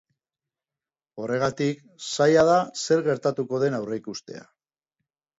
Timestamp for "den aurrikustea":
3.65-4.41